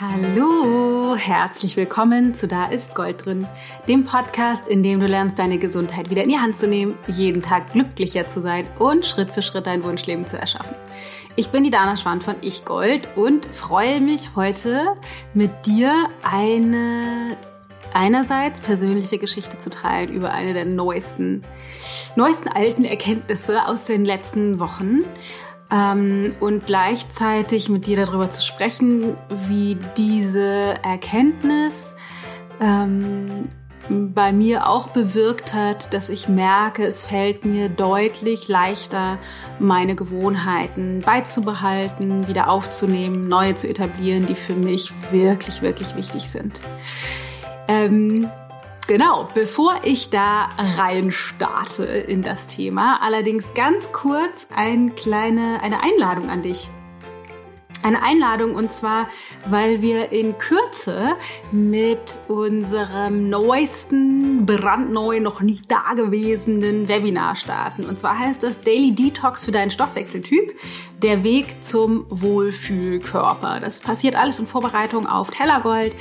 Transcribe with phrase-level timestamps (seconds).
[0.00, 3.46] Hallo, herzlich willkommen zu Da ist Gold drin,
[3.86, 7.42] dem Podcast, in dem du lernst, deine Gesundheit wieder in die Hand zu nehmen, jeden
[7.42, 10.74] Tag glücklicher zu sein und Schritt für Schritt dein Wunschleben zu erschaffen.
[11.36, 14.96] Ich bin die Dana Schwand von Ich Gold und freue mich heute
[15.34, 17.36] mit dir eine
[17.92, 21.42] einerseits persönliche Geschichte zu teilen über eine der neuesten,
[22.16, 25.00] neuesten alten Erkenntnisse aus den letzten Wochen
[25.72, 29.16] ähm, und gleichzeitig mit dir darüber zu sprechen,
[29.48, 31.94] wie diese Erkenntnis
[32.60, 33.48] ähm,
[33.88, 39.18] bei mir auch bewirkt hat, dass ich merke, es fällt mir deutlich leichter,
[39.58, 46.60] meine Gewohnheiten beizubehalten, wieder aufzunehmen, neue zu etablieren, die für mich wirklich, wirklich wichtig sind.
[47.66, 48.28] Ähm,
[48.90, 55.84] Genau, bevor ich da rein starte in das Thema, allerdings ganz kurz ein kleine, eine
[55.84, 56.68] Einladung an dich
[57.82, 59.08] eine Einladung und zwar,
[59.48, 61.14] weil wir in Kürze
[61.50, 67.84] mit unserem neuesten, brandneu, noch nicht dagewesenen Webinar starten.
[67.84, 70.58] Und zwar heißt das Daily Detox für deinen Stoffwechseltyp,
[71.02, 73.60] der Weg zum Wohlfühlkörper.
[73.60, 75.94] Das passiert alles in Vorbereitung auf Tellergold,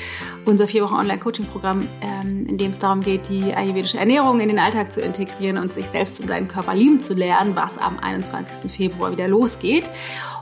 [0.45, 4.59] unser vier Wochen Online-Coaching-Programm, ähm, in dem es darum geht, die ayurvedische Ernährung in den
[4.59, 8.69] Alltag zu integrieren und sich selbst und seinen Körper lieben zu lernen, was am 21.
[8.69, 9.89] Februar wieder losgeht.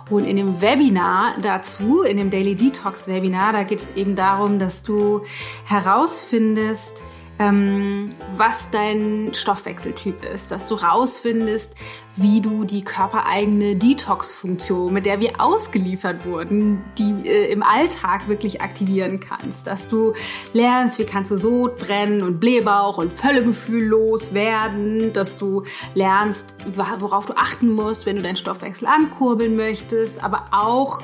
[0.10, 4.58] Und in dem Webinar dazu, in dem Daily Detox Webinar, da geht es eben darum,
[4.58, 5.24] dass du
[5.66, 7.04] herausfindest,
[7.40, 11.76] ähm, was dein Stoffwechseltyp ist, dass du rausfindest,
[12.16, 18.62] wie du die körpereigene Detox-Funktion, mit der wir ausgeliefert wurden, die äh, im Alltag wirklich
[18.62, 20.14] aktivieren kannst, dass du
[20.54, 27.38] lernst, wie kannst du Sodbrennen und Blähbauch und Völlegefühl loswerden, dass du lernst, worauf du
[27.38, 31.02] achten musst, wenn du deinen Stoffwechsel ankurbeln möchtest, aber auch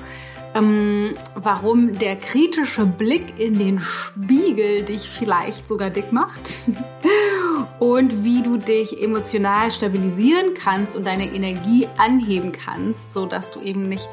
[0.56, 6.70] ähm, warum der kritische Blick in den Spiegel dich vielleicht sogar dick macht
[7.80, 13.62] und wie du dich emotional stabilisieren kannst und deine Energie anheben kannst, so dass du
[13.62, 14.08] eben nicht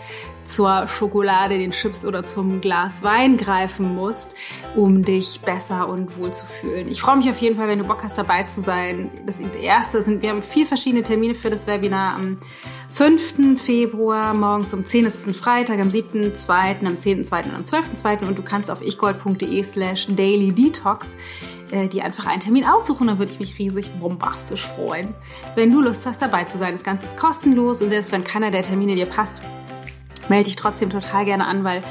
[0.45, 4.35] zur Schokolade, den Chips oder zum Glas Wein greifen musst,
[4.75, 6.89] um dich besser und wohl zu fühlen.
[6.89, 9.11] Ich freue mich auf jeden Fall, wenn du Bock hast, dabei zu sein.
[9.27, 12.39] Das erste sind, wir haben vier verschiedene Termine für das Webinar am
[12.93, 13.61] 5.
[13.61, 17.45] Februar morgens um 10 ist es ein Freitag, am 7.2., am 10.2.
[17.45, 18.27] und am 12.2.
[18.27, 21.15] und du kannst auf ichgold.de slash daily detox
[21.71, 25.15] äh, die einfach einen Termin aussuchen, dann würde ich mich riesig bombastisch freuen.
[25.55, 28.51] Wenn du Lust hast, dabei zu sein, das Ganze ist kostenlos und selbst wenn keiner
[28.51, 29.41] der Termine dir passt,
[30.29, 31.83] melde dich trotzdem total gerne an, weil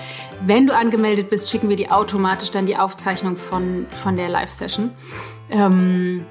[0.45, 4.91] wenn du angemeldet bist, schicken wir dir automatisch dann die Aufzeichnung von, von der Live-Session.
[5.49, 6.25] Ähm,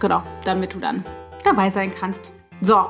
[0.00, 1.04] genau, damit du dann
[1.44, 2.32] dabei sein kannst.
[2.60, 2.86] So,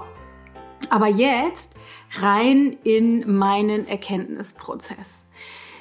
[0.91, 1.75] aber jetzt
[2.21, 5.25] rein in meinen Erkenntnisprozess.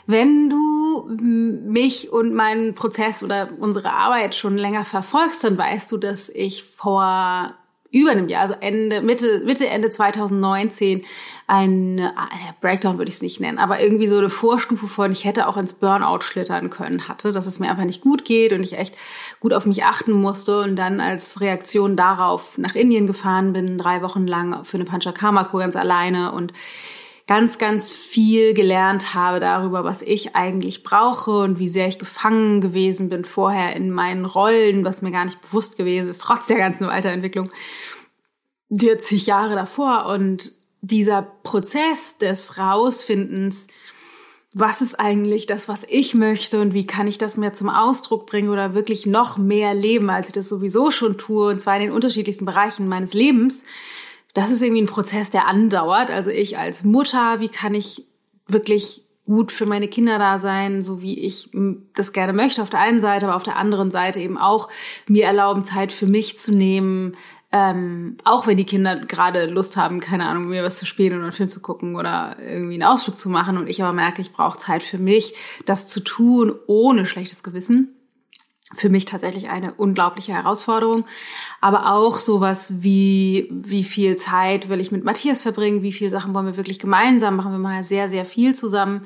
[0.08, 5.98] Wenn du mich und meinen Prozess oder unsere Arbeit schon länger verfolgst, dann weißt du,
[5.98, 7.56] dass ich vor
[7.92, 11.04] über einem Jahr, also Ende, Mitte, Mitte, Ende 2019,
[11.48, 15.26] ein, ein Breakdown würde ich es nicht nennen, aber irgendwie so eine Vorstufe von, ich
[15.26, 18.64] hätte auch ins Burnout schlittern können, hatte, dass es mir einfach nicht gut geht und
[18.64, 18.96] ich echt
[19.42, 24.02] gut auf mich achten musste und dann als Reaktion darauf nach Indien gefahren bin, drei
[24.02, 26.54] Wochen lang für eine Panchakarma-Kur ganz alleine und
[27.32, 32.60] ganz, ganz viel gelernt habe darüber, was ich eigentlich brauche und wie sehr ich gefangen
[32.60, 36.58] gewesen bin vorher in meinen Rollen, was mir gar nicht bewusst gewesen ist, trotz der
[36.58, 37.50] ganzen Weiterentwicklung.
[38.78, 43.68] 40 Jahre davor und dieser Prozess des Rausfindens,
[44.54, 48.26] was ist eigentlich das, was ich möchte und wie kann ich das mehr zum Ausdruck
[48.26, 51.84] bringen oder wirklich noch mehr leben, als ich das sowieso schon tue, und zwar in
[51.84, 53.64] den unterschiedlichsten Bereichen meines Lebens,
[54.34, 56.12] das ist irgendwie ein Prozess, der andauert.
[56.12, 58.06] Also ich als Mutter, wie kann ich
[58.48, 61.50] wirklich gut für meine Kinder da sein, so wie ich
[61.96, 64.70] das gerne möchte auf der einen Seite, aber auf der anderen Seite eben auch
[65.08, 67.16] mir erlauben, Zeit für mich zu nehmen,
[67.54, 71.24] ähm, auch wenn die Kinder gerade Lust haben, keine Ahnung, mir was zu spielen oder
[71.24, 74.32] einen Film zu gucken oder irgendwie einen Ausflug zu machen und ich aber merke, ich
[74.32, 75.36] brauche Zeit für mich,
[75.66, 78.01] das zu tun ohne schlechtes Gewissen
[78.76, 81.06] für mich tatsächlich eine unglaubliche Herausforderung.
[81.60, 86.34] Aber auch sowas wie, wie viel Zeit will ich mit Matthias verbringen, wie viele Sachen
[86.34, 87.52] wollen wir wirklich gemeinsam machen.
[87.52, 89.06] Wir machen ja sehr, sehr viel zusammen,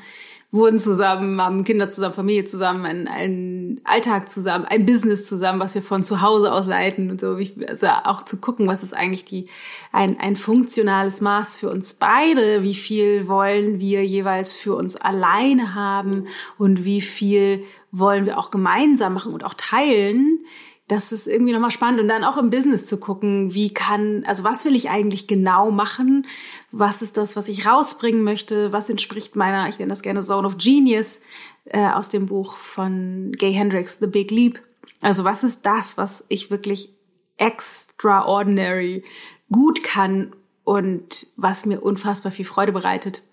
[0.52, 5.76] wurden zusammen, haben Kinder zusammen, Familie zusammen, einen, einen Alltag zusammen, ein Business zusammen, was
[5.76, 7.38] wir von zu Hause aus leiten und so.
[7.68, 9.48] Also auch zu gucken, was ist eigentlich die,
[9.92, 12.64] ein, ein funktionales Maß für uns beide?
[12.64, 16.28] Wie viel wollen wir jeweils für uns alleine haben
[16.58, 17.66] und wie viel
[17.98, 20.46] wollen wir auch gemeinsam machen und auch teilen,
[20.88, 24.44] das ist irgendwie nochmal spannend und dann auch im Business zu gucken, wie kann, also
[24.44, 26.28] was will ich eigentlich genau machen?
[26.72, 28.72] Was ist das, was ich rausbringen möchte?
[28.72, 31.22] Was entspricht meiner, ich nenne das gerne Zone of Genius
[31.66, 34.62] äh, aus dem Buch von Gay Hendricks, The Big Leap.
[35.02, 36.94] Also was ist das, was ich wirklich
[37.38, 39.04] extraordinary
[39.52, 43.24] gut kann und was mir unfassbar viel Freude bereitet?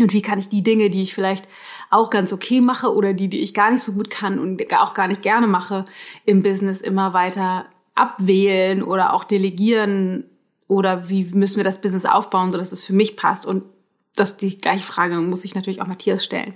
[0.00, 1.48] Und wie kann ich die Dinge, die ich vielleicht
[1.90, 4.94] auch ganz okay mache oder die, die ich gar nicht so gut kann und auch
[4.94, 5.84] gar nicht gerne mache
[6.24, 10.24] im Business immer weiter abwählen oder auch delegieren
[10.66, 13.64] oder wie müssen wir das Business aufbauen, so dass es für mich passt und
[14.14, 16.54] das die gleiche Frage muss ich natürlich auch Matthias stellen.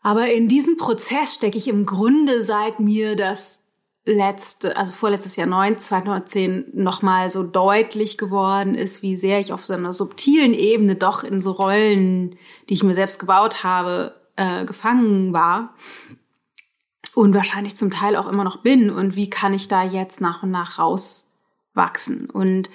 [0.00, 3.67] Aber in diesem Prozess stecke ich im Grunde seit mir das
[4.08, 9.66] letzte, also vorletztes Jahr 9, 2010 nochmal so deutlich geworden ist, wie sehr ich auf
[9.66, 12.36] so einer subtilen Ebene doch in so Rollen,
[12.68, 15.74] die ich mir selbst gebaut habe, äh, gefangen war
[17.14, 20.42] und wahrscheinlich zum Teil auch immer noch bin und wie kann ich da jetzt nach
[20.42, 22.30] und nach rauswachsen.
[22.30, 22.70] Und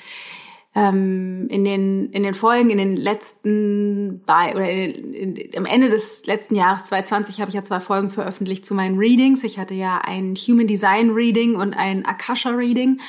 [0.75, 5.89] ähm, in den in den Folgen in den letzten bei oder in, in, am Ende
[5.89, 9.43] des letzten Jahres 2020 habe ich ja zwei Folgen veröffentlicht zu meinen Readings.
[9.43, 12.99] Ich hatte ja ein Human Design Reading und ein Akasha Reading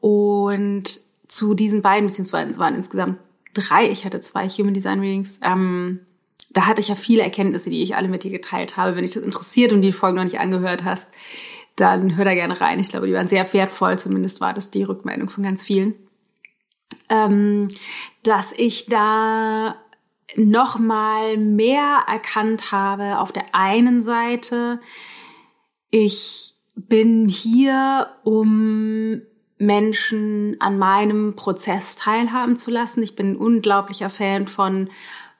[0.00, 3.18] und zu diesen beiden beziehungsweise waren insgesamt
[3.54, 3.88] drei.
[3.88, 5.40] Ich hatte zwei Human Design Readings.
[5.44, 6.00] Ähm,
[6.50, 8.96] da hatte ich ja viele Erkenntnisse, die ich alle mit dir geteilt habe.
[8.96, 11.10] Wenn dich das interessiert und die Folgen noch nicht angehört hast,
[11.76, 12.80] dann hör da gerne rein.
[12.80, 13.98] Ich glaube, die waren sehr wertvoll.
[13.98, 15.94] Zumindest war das die Rückmeldung von ganz vielen
[17.08, 17.68] ähm,
[18.22, 19.76] dass ich da
[20.36, 23.18] noch mal mehr erkannt habe.
[23.18, 24.80] Auf der einen Seite,
[25.90, 29.22] ich bin hier, um
[29.58, 33.02] Menschen an meinem Prozess teilhaben zu lassen.
[33.02, 34.88] Ich bin ein unglaublicher Fan von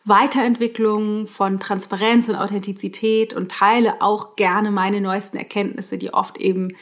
[0.05, 6.73] Weiterentwicklung, von Transparenz und Authentizität und teile auch gerne meine neuesten Erkenntnisse, die oft eben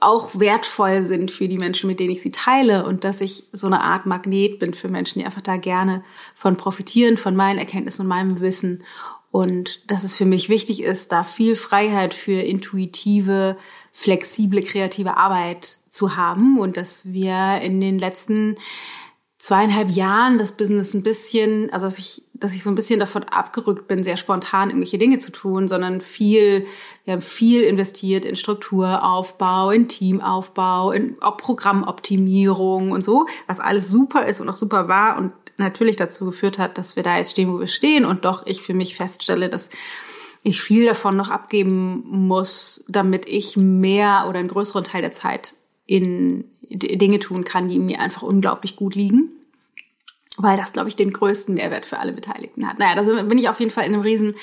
[0.00, 3.66] auch wertvoll sind für die Menschen, mit denen ich sie teile und dass ich so
[3.66, 6.02] eine Art Magnet bin für Menschen, die einfach da gerne
[6.34, 8.84] von profitieren, von meinen Erkenntnissen und meinem Wissen.
[9.30, 13.56] Und dass es für mich wichtig ist, da viel Freiheit für intuitive,
[13.92, 18.56] flexible, kreative Arbeit zu haben und dass wir in den letzten
[19.44, 23.24] zweieinhalb Jahren das Business ein bisschen, also dass ich, dass ich so ein bisschen davon
[23.24, 26.66] abgerückt bin, sehr spontan irgendwelche Dinge zu tun, sondern viel,
[27.04, 34.24] wir haben viel investiert in Strukturaufbau, in Teamaufbau, in Programmoptimierung und so, was alles super
[34.24, 37.52] ist und auch super war und natürlich dazu geführt hat, dass wir da jetzt stehen,
[37.52, 39.68] wo wir stehen und doch ich für mich feststelle, dass
[40.42, 45.54] ich viel davon noch abgeben muss, damit ich mehr oder einen größeren Teil der Zeit
[45.86, 49.30] in Dinge tun kann, die mir einfach unglaublich gut liegen.
[50.36, 52.80] Weil das, glaube ich, den größten Mehrwert für alle Beteiligten hat.
[52.80, 54.34] Naja, da bin ich auf jeden Fall in einem riesen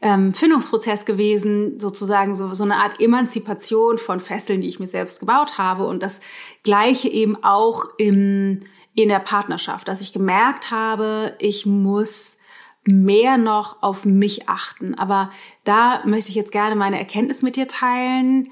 [0.00, 5.20] ähm, Findungsprozess gewesen, sozusagen so, so eine Art Emanzipation von Fesseln, die ich mir selbst
[5.20, 5.86] gebaut habe.
[5.86, 6.22] Und das
[6.62, 8.60] Gleiche eben auch im,
[8.94, 12.38] in der Partnerschaft, dass ich gemerkt habe, ich muss
[12.86, 14.94] mehr noch auf mich achten.
[14.94, 15.30] Aber
[15.64, 18.50] da möchte ich jetzt gerne meine Erkenntnis mit dir teilen,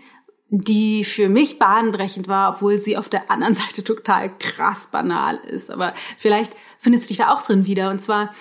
[0.54, 5.70] die für mich bahnbrechend war, obwohl sie auf der anderen Seite total krass banal ist.
[5.70, 7.88] Aber vielleicht findest du dich da auch drin wieder.
[7.88, 8.34] Und zwar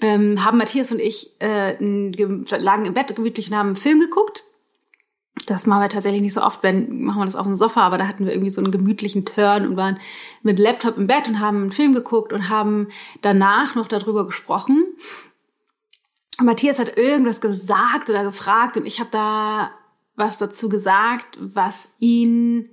[0.00, 4.44] ähm, haben Matthias und ich äh, lagen im Bett gemütlich und haben einen Film geguckt.
[5.46, 7.98] Das machen wir tatsächlich nicht so oft, wenn machen wir das auf dem Sofa, aber
[7.98, 9.98] da hatten wir irgendwie so einen gemütlichen Turn und waren
[10.42, 12.88] mit Laptop im Bett und haben einen Film geguckt und haben
[13.22, 14.84] danach noch darüber gesprochen.
[16.40, 19.72] Matthias hat irgendwas gesagt oder gefragt und ich habe da
[20.16, 22.70] was dazu gesagt, was ihn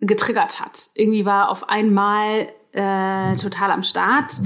[0.00, 0.90] getriggert hat.
[0.94, 4.40] Irgendwie war auf einmal äh, total am Start.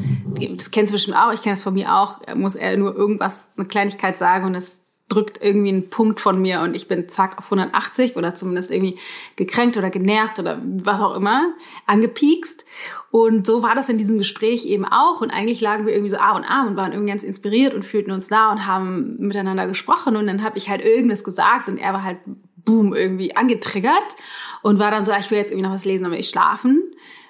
[0.56, 2.20] Das kennst du bestimmt auch, ich kenne es von mir auch.
[2.34, 6.60] Muss er nur irgendwas, eine Kleinigkeit sagen und es drückt irgendwie einen Punkt von mir
[6.60, 8.98] und ich bin zack auf 180 oder zumindest irgendwie
[9.36, 11.52] gekränkt oder genervt oder was auch immer,
[11.86, 12.64] angepiekst.
[13.10, 15.20] Und so war das in diesem Gespräch eben auch.
[15.20, 17.84] Und eigentlich lagen wir irgendwie so Arm und Arm und waren irgendwie ganz inspiriert und
[17.84, 20.16] fühlten uns nah und haben miteinander gesprochen.
[20.16, 22.18] Und dann habe ich halt irgendwas gesagt und er war halt
[22.64, 24.16] boom irgendwie angetriggert
[24.62, 26.82] und war dann so, ah, ich will jetzt irgendwie noch was lesen, aber ich schlafen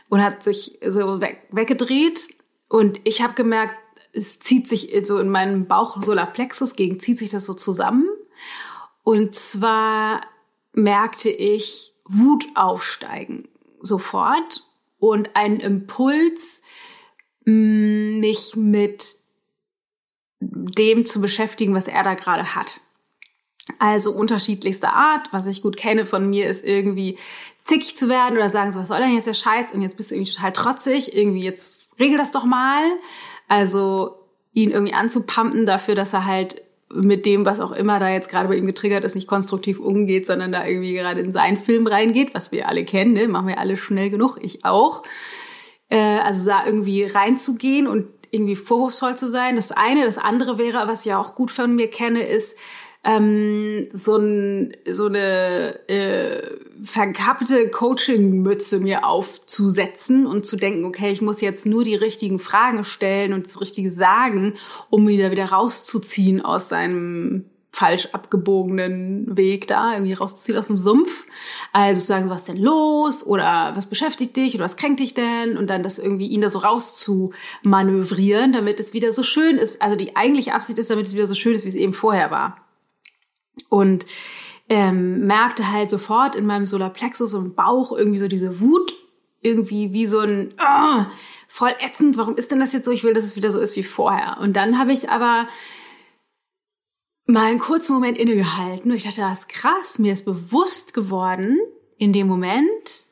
[0.08, 2.28] und hat sich so weg, weggedreht.
[2.68, 3.74] Und ich habe gemerkt,
[4.14, 8.08] es zieht sich so in meinem Bauch Solarplexus gegen, zieht sich das so zusammen.
[9.02, 10.22] Und zwar
[10.72, 13.48] merkte ich Wut aufsteigen
[13.80, 14.64] sofort
[14.98, 16.62] und einen Impuls,
[17.44, 19.16] mm, mich mit
[20.40, 22.80] dem zu beschäftigen, was er da gerade hat.
[23.78, 25.28] Also unterschiedlichster Art.
[25.32, 27.18] Was ich gut kenne von mir ist irgendwie
[27.62, 29.72] zickig zu werden oder sagen so, was soll denn jetzt der Scheiß?
[29.72, 31.16] Und jetzt bist du irgendwie total trotzig.
[31.16, 32.82] Irgendwie jetzt regel das doch mal.
[33.48, 34.18] Also
[34.52, 38.48] ihn irgendwie anzupumpen dafür, dass er halt mit dem, was auch immer da jetzt gerade
[38.48, 42.34] bei ihm getriggert ist, nicht konstruktiv umgeht, sondern da irgendwie gerade in seinen Film reingeht,
[42.34, 43.26] was wir alle kennen, ne?
[43.26, 45.02] machen wir alle schnell genug, ich auch.
[45.88, 49.56] Äh, also da irgendwie reinzugehen und irgendwie vorwurfsvoll zu sein.
[49.56, 50.04] Das eine.
[50.04, 52.58] Das andere wäre, was ich ja auch gut von mir kenne, ist
[53.04, 56.42] ähm, so, ein, so eine äh,
[56.82, 62.82] verkappte Coaching-Mütze mir aufzusetzen und zu denken, okay, ich muss jetzt nur die richtigen Fragen
[62.84, 64.54] stellen und das Richtige sagen,
[64.90, 67.44] um ihn da wieder rauszuziehen aus seinem
[67.74, 71.26] falsch abgebogenen Weg da, irgendwie rauszuziehen aus dem Sumpf.
[71.72, 73.26] Also sagen, was ist denn los?
[73.26, 74.54] Oder was beschäftigt dich?
[74.54, 75.56] Oder was kränkt dich denn?
[75.56, 79.82] Und dann das irgendwie ihn da so rauszumanövrieren, damit es wieder so schön ist.
[79.82, 82.30] Also die eigentliche Absicht ist, damit es wieder so schön ist, wie es eben vorher
[82.30, 82.63] war.
[83.68, 84.06] Und
[84.68, 88.96] ähm, merkte halt sofort in meinem Solarplexus und Bauch irgendwie so diese Wut,
[89.40, 91.04] irgendwie wie so ein oh,
[91.48, 92.90] voll ätzend, warum ist denn das jetzt so?
[92.90, 94.38] Ich will, dass es wieder so ist wie vorher.
[94.40, 95.46] Und dann habe ich aber
[97.26, 101.58] mal einen kurzen Moment innegehalten und ich dachte, das ist krass, mir ist bewusst geworden
[101.96, 103.06] in dem Moment,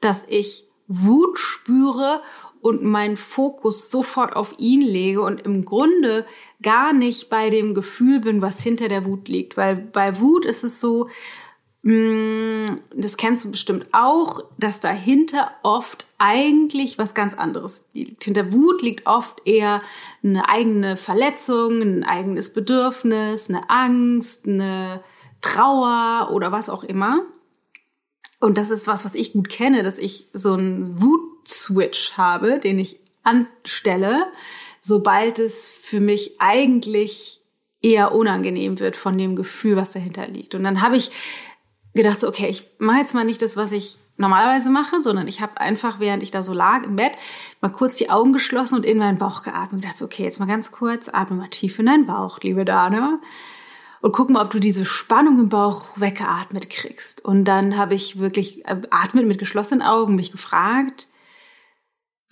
[0.00, 2.22] dass ich Wut spüre
[2.60, 6.26] und meinen Fokus sofort auf ihn lege und im Grunde
[6.62, 9.56] gar nicht bei dem Gefühl bin, was hinter der Wut liegt.
[9.56, 11.08] Weil bei Wut ist es so,
[11.84, 18.22] Mm, das kennst du bestimmt auch, dass dahinter oft eigentlich was ganz anderes liegt.
[18.22, 19.82] Hinter Wut liegt oft eher
[20.22, 25.02] eine eigene Verletzung, ein eigenes Bedürfnis, eine Angst, eine
[25.40, 27.22] Trauer oder was auch immer.
[28.38, 32.78] Und das ist was, was ich gut kenne, dass ich so einen Wut-Switch habe, den
[32.78, 34.26] ich anstelle,
[34.82, 37.40] sobald es für mich eigentlich
[37.80, 40.54] eher unangenehm wird von dem Gefühl, was dahinter liegt.
[40.54, 41.10] Und dann habe ich
[41.94, 45.40] gedacht, so, okay, ich mache jetzt mal nicht das, was ich normalerweise mache, sondern ich
[45.40, 47.12] habe einfach, während ich da so lag im Bett,
[47.60, 49.82] mal kurz die Augen geschlossen und in meinen Bauch geatmet.
[49.82, 53.20] Gedacht, so, okay, jetzt mal ganz kurz, atme mal tief in deinen Bauch, liebe Dana.
[54.00, 57.24] Und guck mal, ob du diese Spannung im Bauch weggeatmet kriegst.
[57.24, 61.06] Und dann habe ich wirklich äh, atmet mit geschlossenen Augen mich gefragt,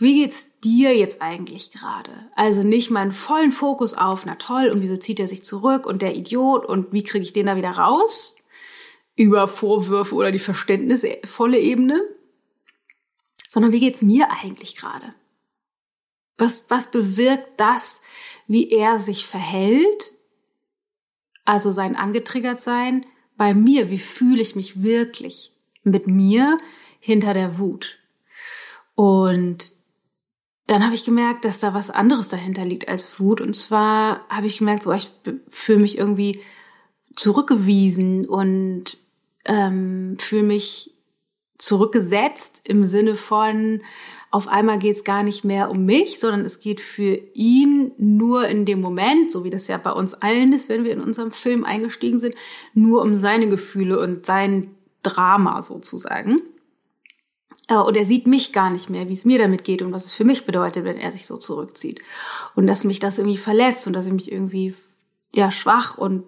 [0.01, 2.11] wie geht's dir jetzt eigentlich gerade?
[2.35, 6.03] Also nicht meinen vollen Fokus auf, na toll, und wieso zieht er sich zurück und
[6.03, 8.37] der Idiot und wie kriege ich den da wieder raus?
[9.21, 12.01] über Vorwürfe oder die verständnisvolle Ebene,
[13.51, 15.15] sondern wie geht's mir eigentlich gerade?
[16.39, 18.01] Was, was bewirkt das,
[18.47, 20.13] wie er sich verhält?
[21.45, 23.05] Also sein angetriggert sein
[23.37, 23.91] bei mir.
[23.91, 25.53] Wie fühle ich mich wirklich
[25.83, 26.57] mit mir
[26.99, 27.99] hinter der Wut?
[28.95, 29.73] Und
[30.71, 33.41] dann habe ich gemerkt, dass da was anderes dahinter liegt als Wut.
[33.41, 35.11] Und zwar habe ich gemerkt, so ich
[35.49, 36.43] fühle mich irgendwie
[37.17, 38.97] zurückgewiesen und
[39.47, 40.95] ähm, fühle mich
[41.59, 43.81] zurückgesetzt im Sinne von,
[44.31, 48.47] auf einmal geht es gar nicht mehr um mich, sondern es geht für ihn nur
[48.47, 51.33] in dem Moment, so wie das ja bei uns allen ist, wenn wir in unserem
[51.33, 52.37] Film eingestiegen sind,
[52.75, 54.69] nur um seine Gefühle und sein
[55.03, 56.43] Drama sozusagen.
[57.71, 60.07] Äh, und er sieht mich gar nicht mehr, wie es mir damit geht und was
[60.07, 62.01] es für mich bedeutet, wenn er sich so zurückzieht.
[62.55, 64.75] Und dass mich das irgendwie verletzt und dass ich mich irgendwie
[65.33, 66.25] ja schwach und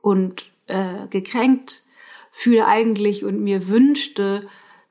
[0.00, 1.82] und äh, gekränkt
[2.30, 4.46] fühle eigentlich und mir wünschte,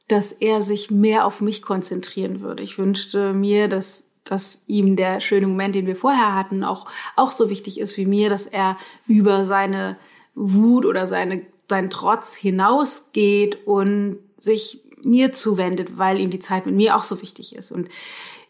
[0.08, 2.62] dass er sich mehr auf mich konzentrieren würde.
[2.62, 7.32] Ich wünschte mir, dass, dass ihm der schöne Moment, den wir vorher hatten, auch, auch
[7.32, 8.78] so wichtig ist wie mir, dass er
[9.08, 9.98] über seine
[10.36, 16.76] Wut oder seine, seinen Trotz hinausgeht und sich mir zuwendet, weil ihm die Zeit mit
[16.76, 17.72] mir auch so wichtig ist.
[17.72, 17.90] Und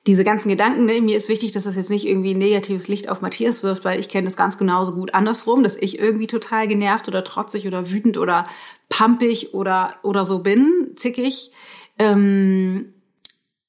[0.08, 3.10] diese ganzen Gedanken, ne, mir ist wichtig, dass das jetzt nicht irgendwie ein negatives Licht
[3.10, 6.68] auf Matthias wirft, weil ich kenne das ganz genauso gut andersrum, dass ich irgendwie total
[6.68, 8.48] genervt oder trotzig oder wütend oder
[8.88, 11.52] pampig oder, oder so bin, zickig.
[12.00, 12.94] Ähm,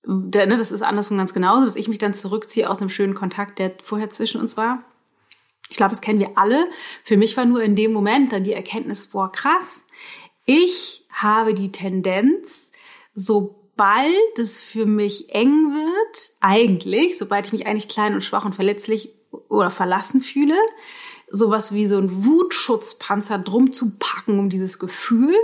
[0.06, 3.14] der, ne, das ist andersrum ganz genauso, dass ich mich dann zurückziehe aus einem schönen
[3.14, 4.85] Kontakt, der vorher zwischen uns war.
[5.70, 6.66] Ich glaube, das kennen wir alle.
[7.04, 9.87] Für mich war nur in dem Moment dann die Erkenntnis, boah, krass.
[10.47, 12.67] Ich habe die Tendenz,
[13.18, 18.54] sobald es für mich eng wird, eigentlich, sobald ich mich eigentlich klein und schwach und
[18.54, 19.12] verletzlich
[19.48, 20.54] oder verlassen fühle,
[21.30, 25.34] sowas wie so ein Wutschutzpanzer drum zu packen, um dieses Gefühl,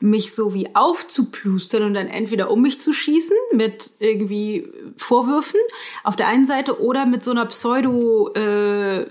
[0.00, 5.60] mich so wie aufzuplustern und dann entweder um mich zu schießen mit irgendwie Vorwürfen
[6.04, 9.06] auf der einen Seite oder mit so einer Pseudo äh,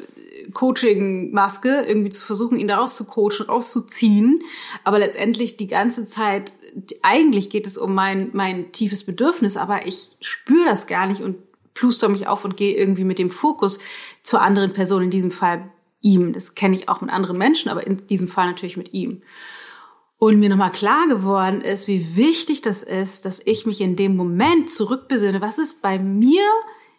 [0.53, 4.41] Coaching-Maske irgendwie zu versuchen, ihn daraus zu coachen, rauszuziehen,
[4.83, 6.53] aber letztendlich die ganze Zeit
[7.01, 11.37] eigentlich geht es um mein, mein tiefes Bedürfnis, aber ich spüre das gar nicht und
[11.73, 13.79] pluster mich auf und gehe irgendwie mit dem Fokus
[14.23, 15.69] zur anderen Person, in diesem Fall
[16.01, 16.33] ihm.
[16.33, 19.21] Das kenne ich auch mit anderen Menschen, aber in diesem Fall natürlich mit ihm.
[20.17, 24.15] Und mir nochmal klar geworden ist, wie wichtig das ist, dass ich mich in dem
[24.15, 25.41] Moment zurückbesinne.
[25.41, 26.43] Was ist bei mir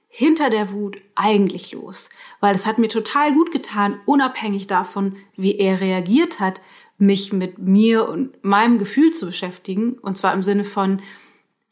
[0.09, 2.11] hinter der Wut eigentlich los?
[2.41, 6.61] Weil es hat mir total gut getan, unabhängig davon, wie er reagiert hat,
[6.99, 9.95] mich mit mir und meinem Gefühl zu beschäftigen.
[9.95, 11.03] Und zwar im Sinne von,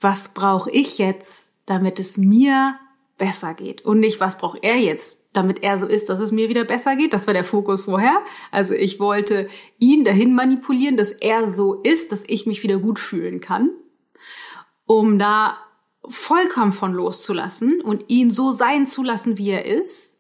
[0.01, 2.79] was brauche ich jetzt, damit es mir
[3.17, 3.85] besser geht?
[3.85, 6.97] Und nicht, was braucht er jetzt, damit er so ist, dass es mir wieder besser
[6.97, 7.13] geht?
[7.13, 8.23] Das war der Fokus vorher.
[8.51, 12.99] Also ich wollte ihn dahin manipulieren, dass er so ist, dass ich mich wieder gut
[12.99, 13.71] fühlen kann,
[14.87, 15.57] um da
[16.07, 20.14] vollkommen von loszulassen und ihn so sein zu lassen, wie er ist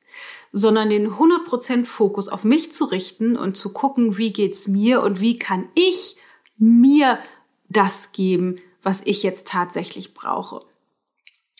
[0.56, 5.20] sondern den 100% Fokus auf mich zu richten und zu gucken, wie geht's mir und
[5.20, 6.14] wie kann ich
[6.56, 7.18] mir
[7.68, 10.64] das geben, was ich jetzt tatsächlich brauche.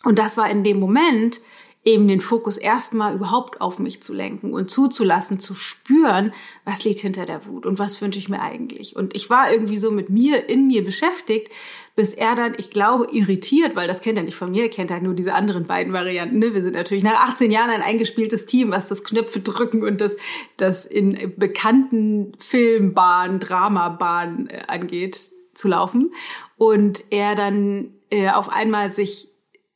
[0.05, 1.41] Und das war in dem Moment
[1.85, 6.33] eben den Fokus erstmal überhaupt auf mich zu lenken und zuzulassen, zu spüren,
[6.65, 8.97] was liegt hinter der Wut und was wünsche ich mir eigentlich.
[8.97, 11.51] Und ich war irgendwie so mit mir, in mir beschäftigt,
[11.95, 15.01] bis er dann, ich glaube, irritiert, weil das kennt er nicht von mir, kennt er
[15.01, 16.39] nur diese anderen beiden Varianten.
[16.39, 16.55] Ne?
[16.55, 20.17] Wir sind natürlich nach 18 Jahren ein eingespieltes Team, was das Knöpfe drücken und das,
[20.57, 26.13] das in bekannten Filmbahnen, Dramabahnen äh, angeht, zu laufen.
[26.57, 29.29] Und er dann äh, auf einmal sich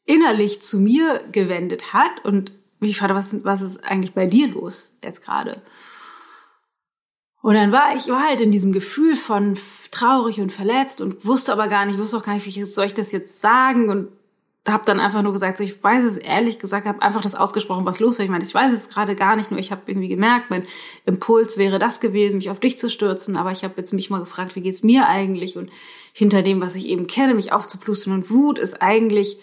[0.09, 4.95] innerlich zu mir gewendet hat und mich fragte, was, was ist eigentlich bei dir los
[5.05, 5.63] jetzt gerade?
[7.43, 9.57] Und dann war ich war halt in diesem Gefühl von
[9.91, 12.95] traurig und verletzt und wusste aber gar nicht, wusste auch gar nicht, wie soll ich
[12.95, 14.09] das jetzt sagen und
[14.67, 17.87] habe dann einfach nur gesagt, so, ich weiß es ehrlich gesagt, habe einfach das ausgesprochen,
[17.87, 18.25] was los war.
[18.25, 20.65] Ich meine, ich weiß es gerade gar nicht, nur ich habe irgendwie gemerkt, mein
[21.07, 24.21] Impuls wäre das gewesen, mich auf dich zu stürzen, aber ich habe jetzt mich mal
[24.21, 25.71] gefragt, wie geht's mir eigentlich und
[26.13, 29.39] hinter dem, was ich eben kenne, mich aufzuplusten und Wut ist eigentlich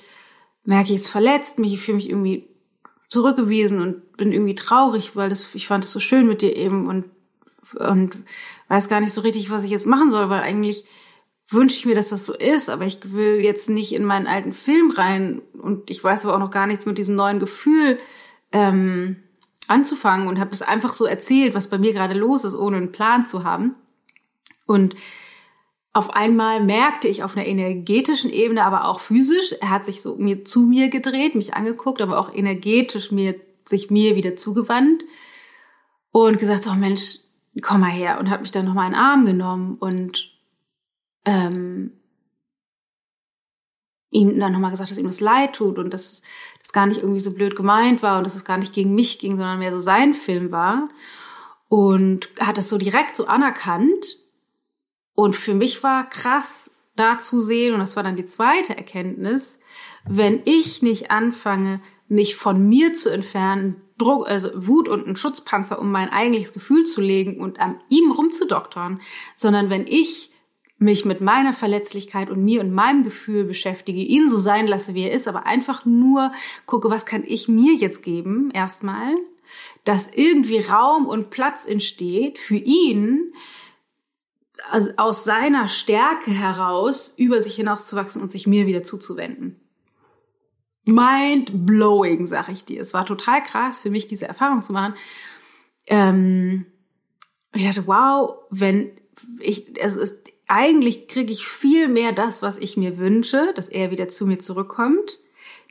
[0.65, 2.47] merke ich, es verletzt mich, ich fühle mich irgendwie
[3.09, 6.87] zurückgewiesen und bin irgendwie traurig, weil das, ich fand es so schön mit dir eben
[6.87, 7.05] und,
[7.75, 8.15] und
[8.67, 10.85] weiß gar nicht so richtig, was ich jetzt machen soll, weil eigentlich
[11.49, 14.51] wünsche ich mir, dass das so ist, aber ich will jetzt nicht in meinen alten
[14.51, 17.99] Film rein und ich weiß aber auch noch gar nichts mit diesem neuen Gefühl
[18.51, 19.17] ähm,
[19.67, 22.91] anzufangen und habe es einfach so erzählt, was bei mir gerade los ist, ohne einen
[22.91, 23.75] Plan zu haben.
[24.65, 24.95] Und
[25.95, 30.17] auf einmal merkte ich auf einer energetischen Ebene, aber auch physisch, er hat sich so
[30.17, 35.05] mir zu mir gedreht, mich angeguckt, aber auch energetisch mir sich mir wieder zugewandt
[36.11, 37.19] und gesagt, oh Mensch,
[37.61, 40.31] komm mal her und hat mich dann nochmal in den Arm genommen und
[41.23, 41.93] ähm,
[44.11, 46.23] ihm dann nochmal gesagt, dass ihm das leid tut und dass
[46.61, 49.17] das gar nicht irgendwie so blöd gemeint war und dass es gar nicht gegen mich
[49.17, 50.89] ging, sondern mehr so sein Film war
[51.69, 54.24] und hat das so direkt so anerkannt
[55.15, 59.59] und für mich war krass da zu sehen, und das war dann die zweite Erkenntnis,
[60.07, 65.79] wenn ich nicht anfange, mich von mir zu entfernen, Druck, also Wut und einen Schutzpanzer
[65.79, 68.99] um mein eigentliches Gefühl zu legen und an ihm rumzudoktern,
[69.35, 70.31] sondern wenn ich
[70.77, 75.03] mich mit meiner Verletzlichkeit und mir und meinem Gefühl beschäftige, ihn so sein lasse, wie
[75.03, 76.33] er ist, aber einfach nur
[76.65, 79.15] gucke, was kann ich mir jetzt geben, erstmal,
[79.85, 83.33] dass irgendwie Raum und Platz entsteht für ihn,
[84.71, 89.59] also aus seiner Stärke heraus über sich hinauszuwachsen und sich mir wieder zuzuwenden.
[90.85, 92.81] Mind blowing, sag ich dir.
[92.81, 94.93] Es war total krass für mich, diese Erfahrung zu machen.
[95.87, 96.65] Ähm,
[97.53, 98.91] ich dachte, wow, wenn
[99.39, 103.91] ich, also es, eigentlich kriege ich viel mehr das, was ich mir wünsche, dass er
[103.91, 105.19] wieder zu mir zurückkommt.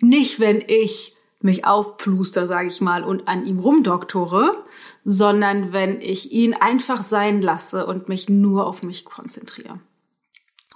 [0.00, 1.13] Nicht, wenn ich
[1.44, 4.64] mich aufpluster, sage ich mal, und an ihm rumdoktore,
[5.04, 9.78] sondern wenn ich ihn einfach sein lasse und mich nur auf mich konzentriere.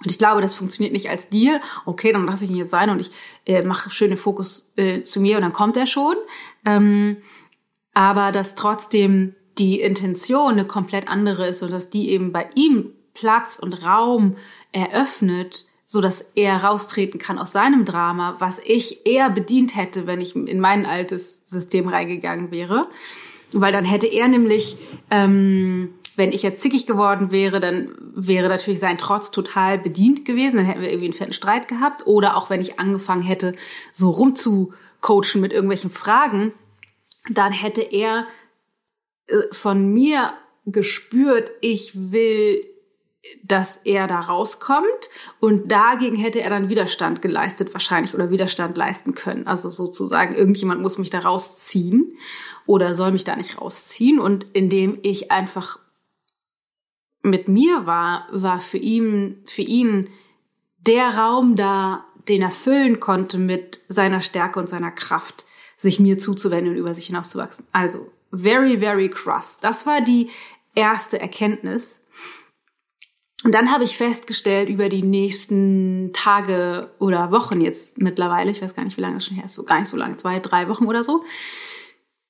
[0.01, 1.59] Und ich glaube, das funktioniert nicht als Deal.
[1.85, 3.11] Okay, dann lasse ich ihn jetzt sein und ich
[3.45, 6.15] äh, mache schöne Fokus äh, zu mir und dann kommt er schon.
[6.65, 7.17] Ähm,
[7.93, 12.93] aber dass trotzdem die Intention eine komplett andere ist und dass die eben bei ihm
[13.13, 14.37] Platz und Raum
[14.71, 20.21] eröffnet, so dass er raustreten kann aus seinem Drama, was ich eher bedient hätte, wenn
[20.21, 22.87] ich in mein altes System reingegangen wäre.
[23.53, 24.77] Weil dann hätte er nämlich,
[25.09, 30.57] ähm, wenn ich jetzt zickig geworden wäre, dann wäre natürlich sein Trotz total bedient gewesen.
[30.57, 32.05] Dann hätten wir irgendwie einen fetten Streit gehabt.
[32.05, 33.53] Oder auch wenn ich angefangen hätte,
[33.91, 36.53] so rumzucoachen mit irgendwelchen Fragen,
[37.31, 38.27] dann hätte er
[39.25, 40.33] äh, von mir
[40.67, 42.63] gespürt, ich will
[43.43, 49.15] dass er da rauskommt und dagegen hätte er dann Widerstand geleistet wahrscheinlich oder Widerstand leisten
[49.15, 49.47] können.
[49.47, 52.17] Also sozusagen, irgendjemand muss mich da rausziehen
[52.65, 55.79] oder soll mich da nicht rausziehen und indem ich einfach
[57.21, 60.09] mit mir war, war für ihn, für ihn
[60.77, 66.17] der Raum da, den er füllen konnte mit seiner Stärke und seiner Kraft, sich mir
[66.17, 67.65] zuzuwenden und über sich hinauszuwachsen.
[67.71, 69.59] Also, very, very cross.
[69.59, 70.29] Das war die
[70.75, 72.01] erste Erkenntnis,
[73.43, 78.75] Und dann habe ich festgestellt über die nächsten Tage oder Wochen jetzt mittlerweile, ich weiß
[78.75, 80.67] gar nicht, wie lange das schon her ist, so gar nicht so lange, zwei, drei
[80.67, 81.23] Wochen oder so,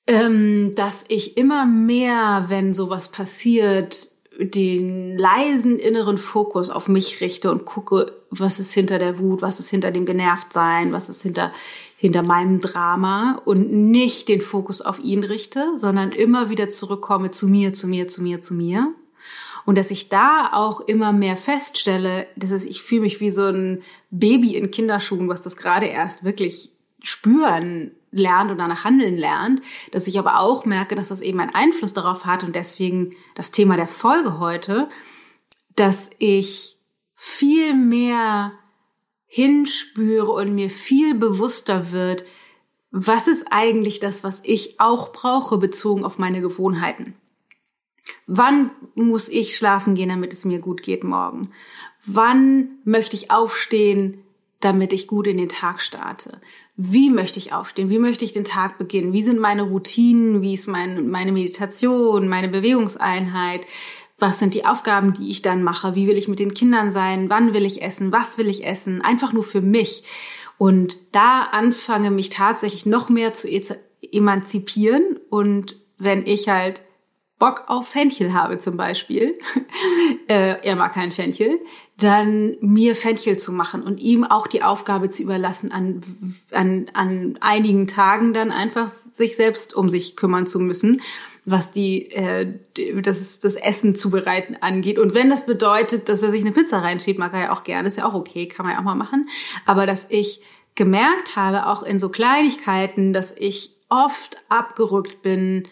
[0.06, 7.50] ähm, dass ich immer mehr, wenn sowas passiert, den leisen inneren Fokus auf mich richte
[7.50, 11.52] und gucke, was ist hinter der Wut, was ist hinter dem Genervtsein, was ist hinter,
[11.96, 17.48] hinter meinem Drama und nicht den Fokus auf ihn richte, sondern immer wieder zurückkomme zu
[17.48, 18.94] mir, zu mir, zu mir, zu mir.
[19.66, 23.46] Und dass ich da auch immer mehr feststelle, dass es, ich fühle mich wie so
[23.46, 29.62] ein Baby in Kinderschuhen, was das gerade erst wirklich spüren lernt und danach handeln lernt,
[29.92, 33.52] dass ich aber auch merke, dass das eben einen Einfluss darauf hat und deswegen das
[33.52, 34.88] Thema der Folge heute,
[35.76, 36.78] dass ich
[37.14, 38.52] viel mehr
[39.26, 42.24] hinspüre und mir viel bewusster wird,
[42.90, 47.14] was ist eigentlich das, was ich auch brauche, bezogen auf meine Gewohnheiten.
[48.26, 51.50] Wann muss ich schlafen gehen, damit es mir gut geht morgen?
[52.04, 54.22] Wann möchte ich aufstehen,
[54.60, 56.40] damit ich gut in den Tag starte?
[56.82, 60.54] wie möchte ich aufstehen, wie möchte ich den Tag beginnen, wie sind meine Routinen, wie
[60.54, 63.66] ist mein, meine Meditation, meine Bewegungseinheit,
[64.18, 67.28] was sind die Aufgaben, die ich dann mache, wie will ich mit den Kindern sein,
[67.28, 70.04] wann will ich essen, was will ich essen, einfach nur für mich.
[70.56, 73.46] Und da anfange mich tatsächlich noch mehr zu
[74.00, 75.18] emanzipieren.
[75.28, 76.82] Und wenn ich halt
[77.40, 79.38] Bock auf Fenchel habe zum Beispiel,
[80.28, 81.58] äh, er mag kein Fenchel,
[81.96, 86.02] dann mir Fenchel zu machen und ihm auch die Aufgabe zu überlassen, an,
[86.52, 91.00] an, an einigen Tagen dann einfach sich selbst um sich kümmern zu müssen,
[91.46, 92.58] was die, äh,
[93.00, 94.98] das, das Essen zubereiten angeht.
[94.98, 97.88] Und wenn das bedeutet, dass er sich eine Pizza reinschiebt, mag er ja auch gerne,
[97.88, 99.30] ist ja auch okay, kann man ja auch mal machen.
[99.64, 100.42] Aber dass ich
[100.74, 105.64] gemerkt habe, auch in so Kleinigkeiten, dass ich oft abgerückt bin,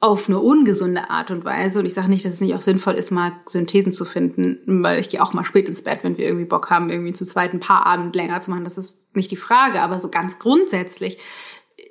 [0.00, 1.80] auf eine ungesunde Art und Weise.
[1.80, 5.00] Und ich sage nicht, dass es nicht auch sinnvoll ist, mal Synthesen zu finden, weil
[5.00, 7.58] ich gehe auch mal spät ins Bett, wenn wir irgendwie Bock haben, irgendwie zu zweiten
[7.58, 8.64] Paarabend länger zu machen.
[8.64, 11.18] Das ist nicht die Frage, aber so ganz grundsätzlich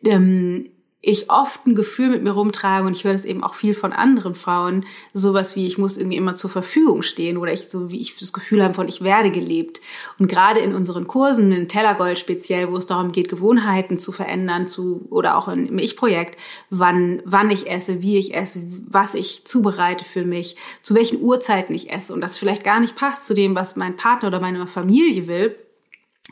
[0.06, 3.76] ähm, ich oft ein Gefühl mit mir rumtrage und ich höre das eben auch viel
[3.76, 4.84] von anderen Frauen,
[5.14, 8.34] sowas wie ich muss irgendwie immer zur Verfügung stehen oder ich so wie ich das
[8.34, 9.80] Gefühl habe von ich werde gelebt.
[10.18, 14.70] Und gerade in unseren Kursen, in Tellergold speziell, wo es darum geht, Gewohnheiten zu verändern,
[14.70, 16.40] zu oder auch im Ich-Projekt,
[16.72, 21.76] wann wann ich esse, wie ich esse, was ich zubereite für mich, zu welchen Uhrzeiten
[21.76, 24.66] ich esse und das vielleicht gar nicht passt zu dem, was mein Partner oder meine
[24.66, 25.56] Familie will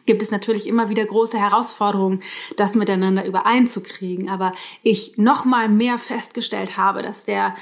[0.05, 2.21] gibt es natürlich immer wieder große Herausforderungen,
[2.57, 4.29] das miteinander übereinzukriegen.
[4.29, 7.55] Aber ich noch mal mehr festgestellt habe, dass der,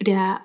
[0.00, 0.40] der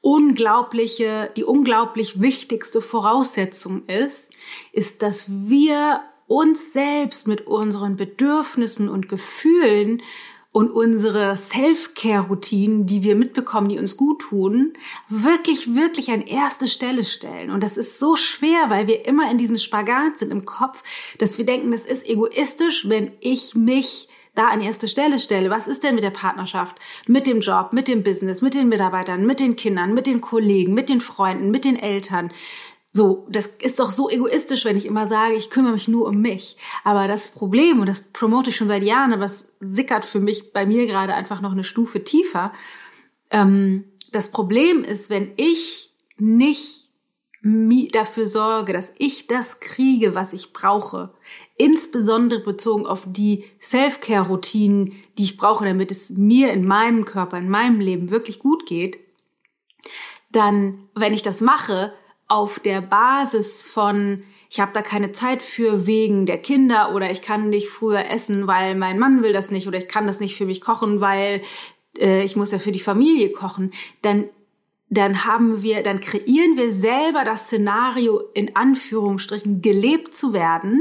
[0.00, 4.30] unglaubliche, die unglaublich wichtigste Voraussetzung ist,
[4.72, 10.02] ist, dass wir uns selbst mit unseren Bedürfnissen und Gefühlen
[10.56, 14.72] und unsere Self-Care-Routinen, die wir mitbekommen, die uns gut tun,
[15.10, 17.50] wirklich, wirklich an erste Stelle stellen.
[17.50, 20.82] Und das ist so schwer, weil wir immer in diesem Spagat sind im Kopf,
[21.18, 25.50] dass wir denken, das ist egoistisch, wenn ich mich da an erste Stelle stelle.
[25.50, 29.26] Was ist denn mit der Partnerschaft, mit dem Job, mit dem Business, mit den Mitarbeitern,
[29.26, 32.30] mit den Kindern, mit den Kollegen, mit den Freunden, mit den Eltern?
[32.96, 36.22] So, das ist doch so egoistisch, wenn ich immer sage, ich kümmere mich nur um
[36.22, 36.56] mich.
[36.82, 40.54] Aber das Problem, und das promote ich schon seit Jahren, aber es sickert für mich
[40.54, 42.54] bei mir gerade einfach noch eine Stufe tiefer.
[43.30, 46.86] Ähm, das Problem ist, wenn ich nicht
[47.92, 51.12] dafür sorge, dass ich das kriege, was ich brauche,
[51.58, 57.50] insbesondere bezogen auf die Self-Care-Routinen, die ich brauche, damit es mir in meinem Körper, in
[57.50, 58.98] meinem Leben wirklich gut geht,
[60.32, 61.92] dann, wenn ich das mache,
[62.28, 67.22] auf der Basis von, ich habe da keine Zeit für wegen der Kinder oder ich
[67.22, 70.36] kann nicht früher essen, weil mein Mann will das nicht oder ich kann das nicht
[70.36, 71.42] für mich kochen, weil
[71.98, 74.24] äh, ich muss ja für die Familie kochen, dann
[74.88, 80.80] dann haben wir, dann kreieren wir selber das Szenario in Anführungsstrichen gelebt zu werden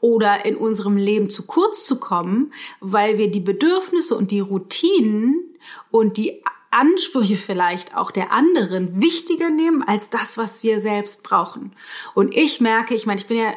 [0.00, 5.56] oder in unserem Leben zu kurz zu kommen, weil wir die Bedürfnisse und die Routinen
[5.90, 6.42] und die
[6.74, 11.74] Ansprüche vielleicht auch der anderen wichtiger nehmen als das, was wir selbst brauchen.
[12.14, 13.54] Und ich merke, ich meine, ich bin ja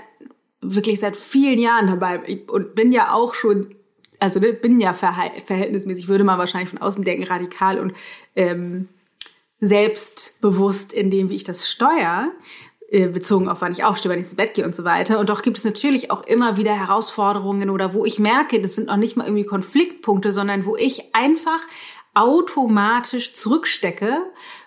[0.62, 3.75] wirklich seit vielen Jahren dabei und bin ja auch schon,
[4.19, 7.93] also ne, bin ja verhältnismäßig, würde man wahrscheinlich von außen denken, radikal und
[8.36, 8.89] ähm,
[9.60, 12.32] selbstbewusst in dem, wie ich das steuere
[12.89, 15.19] äh, bezogen auf wann ich aufstehe, wann ich ins Bett gehe und so weiter.
[15.19, 18.88] Und doch gibt es natürlich auch immer wieder Herausforderungen oder wo ich merke, das sind
[18.88, 21.60] noch nicht mal irgendwie Konfliktpunkte, sondern wo ich einfach
[22.17, 24.23] automatisch zurückstecke,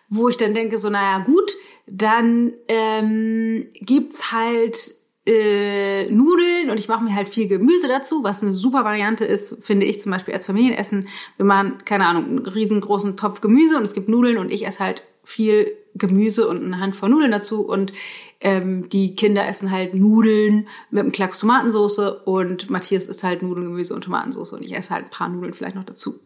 [0.09, 4.95] wo ich dann denke, so, naja, gut, dann ähm, gibt's halt
[5.27, 9.65] äh, Nudeln und ich mache mir halt viel Gemüse dazu, was eine super Variante ist,
[9.65, 11.09] finde ich zum Beispiel als Familienessen.
[11.37, 14.83] Wir machen, keine Ahnung, einen riesengroßen Topf Gemüse und es gibt Nudeln und ich esse
[14.83, 17.93] halt viel Gemüse und eine Handvoll Nudeln dazu und
[18.41, 23.67] ähm, die Kinder essen halt Nudeln mit einem Klacks Tomatensauce und Matthias isst halt Nudeln,
[23.67, 26.21] Gemüse und Tomatensauce und ich esse halt ein paar Nudeln vielleicht noch dazu.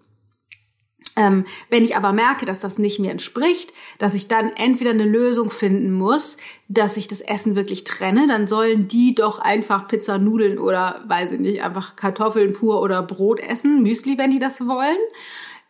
[1.17, 5.05] Ähm, wenn ich aber merke, dass das nicht mir entspricht, dass ich dann entweder eine
[5.05, 10.19] Lösung finden muss, dass ich das Essen wirklich trenne, dann sollen die doch einfach Pizza,
[10.19, 14.67] Nudeln oder, weiß ich nicht, einfach Kartoffeln pur oder Brot essen, Müsli, wenn die das
[14.67, 14.99] wollen.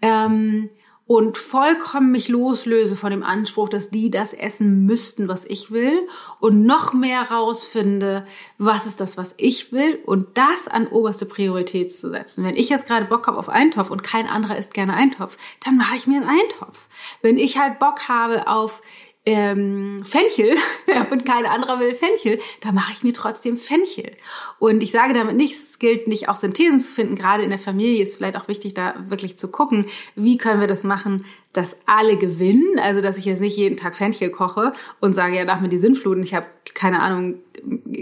[0.01, 0.71] Ähm,
[1.07, 6.09] und vollkommen mich loslöse von dem Anspruch, dass die das essen müssten, was ich will
[6.40, 8.25] und noch mehr rausfinde,
[8.57, 12.43] was ist das, was ich will und das an oberste Priorität zu setzen.
[12.43, 15.77] Wenn ich jetzt gerade Bock habe auf Eintopf und kein anderer isst gerne Eintopf, dann
[15.77, 16.88] mache ich mir einen Eintopf.
[17.21, 18.81] Wenn ich halt Bock habe auf
[19.27, 20.55] ähm, Fenchel
[21.11, 24.13] und kein anderer will Fenchel, da mache ich mir trotzdem Fenchel.
[24.59, 27.15] Und ich sage damit nicht, es gilt nicht auch Synthesen zu finden.
[27.15, 30.67] Gerade in der Familie ist vielleicht auch wichtig, da wirklich zu gucken, wie können wir
[30.67, 32.79] das machen, dass alle gewinnen.
[32.83, 35.79] Also, dass ich jetzt nicht jeden Tag Fenchel koche und sage, ja, nach mir die
[35.79, 36.23] Sinnfluten.
[36.23, 37.37] Ich habe keine Ahnung,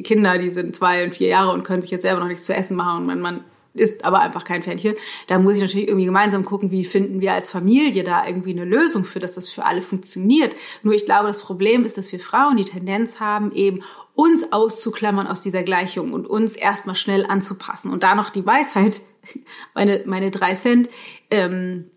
[0.03, 2.55] Kinder, die sind zwei und vier Jahre und können sich jetzt selber noch nichts zu
[2.55, 4.95] essen machen und mein Mann ist aber einfach kein Fähnchen.
[5.27, 8.65] Da muss ich natürlich irgendwie gemeinsam gucken, wie finden wir als Familie da irgendwie eine
[8.65, 10.55] Lösung für, dass das für alle funktioniert.
[10.83, 13.83] Nur ich glaube, das Problem ist, dass wir Frauen die Tendenz haben, eben
[14.15, 17.91] uns auszuklammern aus dieser Gleichung und uns erstmal schnell anzupassen.
[17.91, 19.01] Und da noch die Weisheit,
[19.75, 20.91] meine, meine drei Cent,
[21.31, 21.91] ähm,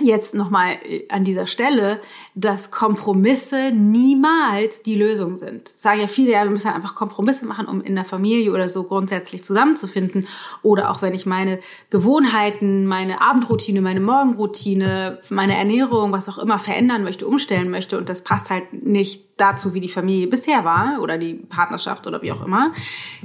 [0.00, 2.00] jetzt nochmal äh, an dieser Stelle,
[2.34, 5.68] dass Kompromisse niemals die Lösung sind.
[5.68, 8.84] Sagen ja viele, ja, wir müssen einfach Kompromisse machen, um in der Familie oder so
[8.84, 10.26] grundsätzlich zusammenzufinden.
[10.62, 11.58] Oder auch wenn ich meine
[11.90, 18.08] Gewohnheiten, meine Abendroutine, meine Morgenroutine, meine Ernährung, was auch immer verändern möchte, umstellen möchte und
[18.08, 22.32] das passt halt nicht dazu, wie die Familie bisher war oder die Partnerschaft oder wie
[22.32, 22.72] auch immer,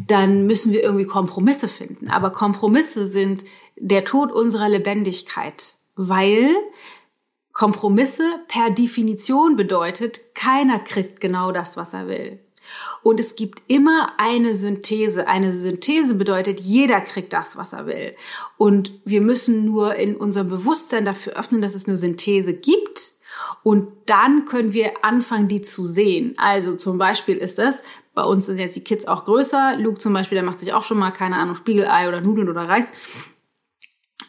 [0.08, 2.10] dann müssen wir irgendwie Kompromisse finden.
[2.10, 3.44] Aber Kompromisse sind
[3.76, 6.56] der Tod unserer Lebendigkeit weil
[7.52, 12.40] Kompromisse per Definition bedeutet, keiner kriegt genau das, was er will.
[13.04, 15.28] Und es gibt immer eine Synthese.
[15.28, 18.16] Eine Synthese bedeutet, jeder kriegt das, was er will.
[18.58, 23.14] Und wir müssen nur in unserem Bewusstsein dafür öffnen, dass es eine Synthese gibt.
[23.62, 26.36] Und dann können wir anfangen, die zu sehen.
[26.38, 27.82] Also zum Beispiel ist es,
[28.14, 29.76] bei uns sind jetzt die Kids auch größer.
[29.78, 32.68] Luke zum Beispiel, der macht sich auch schon mal, keine Ahnung, Spiegelei oder Nudeln oder
[32.70, 32.92] Reis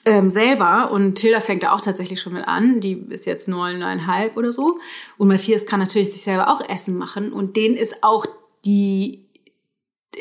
[0.05, 2.81] ähm, selber und Tilda fängt da auch tatsächlich schon mit an.
[2.81, 4.77] Die ist jetzt neun, neuneinhalb oder so.
[5.17, 8.27] Und Matthias kann natürlich sich selber auch Essen machen und denen ist auch
[8.65, 9.24] die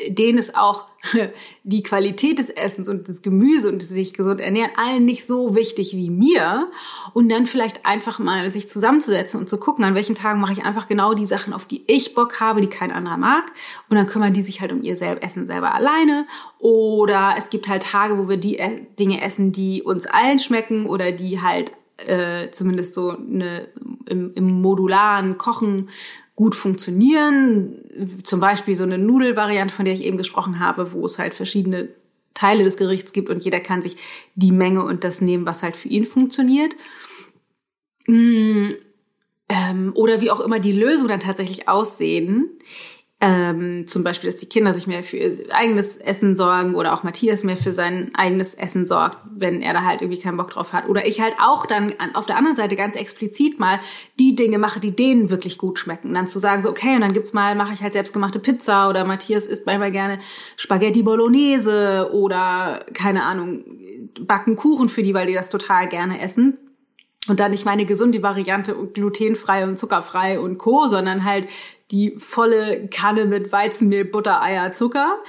[0.08, 0.86] denen ist auch
[1.64, 5.94] die Qualität des Essens und des Gemüse und sich gesund ernähren allen nicht so wichtig
[5.94, 6.70] wie mir.
[7.12, 10.64] Und dann vielleicht einfach mal sich zusammenzusetzen und zu gucken, an welchen Tagen mache ich
[10.64, 13.44] einfach genau die Sachen, auf die ich Bock habe, die kein anderer mag.
[13.88, 16.26] Und dann kümmern die sich halt um ihr Essen selber alleine.
[16.58, 18.60] Oder es gibt halt Tage, wo wir die
[18.98, 23.68] Dinge essen, die uns allen schmecken oder die halt äh, zumindest so eine,
[24.06, 25.88] im, im modularen Kochen
[26.36, 28.20] gut funktionieren.
[28.22, 31.88] Zum Beispiel so eine Nudelvariante, von der ich eben gesprochen habe, wo es halt verschiedene
[32.34, 33.96] Teile des Gerichts gibt und jeder kann sich
[34.34, 36.74] die Menge und das nehmen, was halt für ihn funktioniert.
[38.06, 38.70] Mm,
[39.48, 42.50] ähm, oder wie auch immer die Lösung dann tatsächlich aussehen.
[43.26, 47.04] Ähm, zum Beispiel, dass die Kinder sich mehr für ihr eigenes Essen sorgen oder auch
[47.04, 50.74] Matthias mehr für sein eigenes Essen sorgt, wenn er da halt irgendwie keinen Bock drauf
[50.74, 50.90] hat.
[50.90, 53.80] Oder ich halt auch dann auf der anderen Seite ganz explizit mal
[54.20, 56.12] die Dinge mache, die denen wirklich gut schmecken.
[56.12, 59.06] Dann zu sagen, so, okay, und dann gibt's mal, mache ich halt selbstgemachte Pizza oder
[59.06, 60.18] Matthias isst manchmal gerne
[60.58, 63.64] Spaghetti Bolognese oder keine Ahnung,
[64.20, 66.58] backen Kuchen für die, weil die das total gerne essen.
[67.26, 71.48] Und dann nicht meine gesunde Variante glutenfrei und zuckerfrei und Co., sondern halt
[71.94, 75.20] die volle Kanne mit Weizenmehl, Butter, Eier, Zucker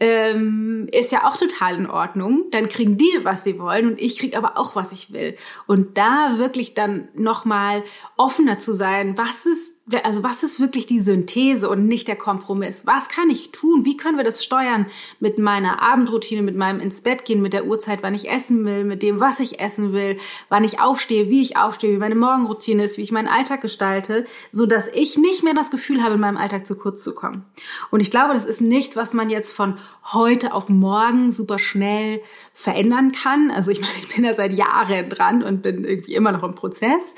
[0.00, 2.46] ähm, ist ja auch total in Ordnung.
[2.50, 5.36] Dann kriegen die, was sie wollen und ich krieg aber auch, was ich will.
[5.66, 7.84] Und da wirklich dann nochmal
[8.16, 12.86] offener zu sein, was ist, also was ist wirklich die Synthese und nicht der Kompromiss?
[12.86, 13.84] Was kann ich tun?
[13.84, 14.86] Wie können wir das steuern
[15.18, 18.84] mit meiner Abendroutine, mit meinem ins Bett gehen, mit der Uhrzeit, wann ich essen will,
[18.84, 20.16] mit dem, was ich essen will,
[20.48, 24.24] wann ich aufstehe, wie ich aufstehe, wie meine Morgenroutine ist, wie ich meinen Alltag gestalte,
[24.50, 27.44] so dass ich nicht mehr das Gefühl habe, in meinem Alltag zu kurz zu kommen.
[27.90, 29.78] Und ich glaube, das ist nichts, was man jetzt von
[30.12, 32.20] heute auf morgen super schnell
[32.52, 33.50] verändern kann.
[33.50, 36.54] Also ich meine, ich bin da seit Jahren dran und bin irgendwie immer noch im
[36.54, 37.14] Prozess.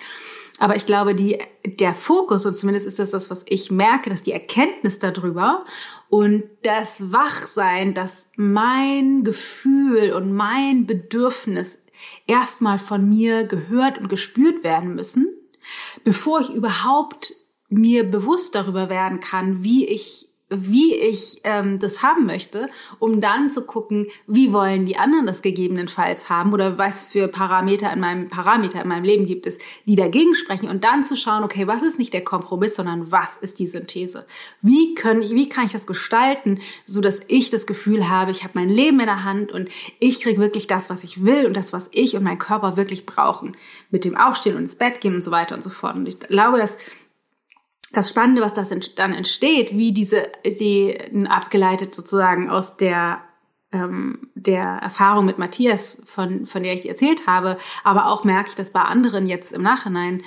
[0.58, 4.22] Aber ich glaube, die, der Fokus, und zumindest ist das das, was ich merke, dass
[4.22, 5.64] die Erkenntnis darüber
[6.08, 11.82] und das Wachsein, dass mein Gefühl und mein Bedürfnis
[12.26, 15.28] erstmal von mir gehört und gespürt werden müssen,
[16.04, 17.34] bevor ich überhaupt
[17.72, 23.50] mir bewusst darüber werden kann, wie ich wie ich ähm, das haben möchte, um dann
[23.50, 28.28] zu gucken, wie wollen die anderen das gegebenenfalls haben oder was für Parameter in meinem
[28.28, 31.82] Parameter in meinem Leben gibt es, die dagegen sprechen und dann zu schauen, okay, was
[31.82, 34.26] ist nicht der Kompromiss, sondern was ist die Synthese?
[34.60, 38.52] Wie können wie kann ich das gestalten, so dass ich das Gefühl habe, ich habe
[38.54, 41.72] mein Leben in der Hand und ich kriege wirklich das, was ich will und das,
[41.72, 43.56] was ich und mein Körper wirklich brauchen,
[43.90, 45.96] mit dem Aufstehen und ins Bett gehen und so weiter und so fort.
[45.96, 46.76] Und ich glaube, dass
[47.92, 53.22] das Spannende, was das dann entsteht, wie diese, die abgeleitet sozusagen aus der
[53.72, 58.54] ähm, der Erfahrung mit Matthias, von, von der ich erzählt habe, aber auch merke ich
[58.54, 60.22] das bei anderen jetzt im Nachhinein,